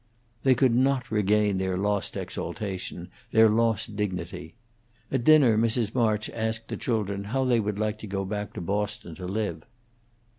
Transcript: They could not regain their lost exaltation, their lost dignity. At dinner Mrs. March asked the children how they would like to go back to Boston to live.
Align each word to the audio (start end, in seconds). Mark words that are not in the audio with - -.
They 0.41 0.55
could 0.55 0.73
not 0.73 1.11
regain 1.11 1.59
their 1.59 1.77
lost 1.77 2.17
exaltation, 2.17 3.09
their 3.29 3.47
lost 3.49 3.95
dignity. 3.95 4.55
At 5.11 5.23
dinner 5.23 5.59
Mrs. 5.59 5.93
March 5.93 6.27
asked 6.31 6.69
the 6.69 6.75
children 6.75 7.25
how 7.25 7.43
they 7.45 7.59
would 7.59 7.77
like 7.77 7.99
to 7.99 8.07
go 8.07 8.25
back 8.25 8.53
to 8.53 8.61
Boston 8.61 9.13
to 9.13 9.27
live. 9.27 9.63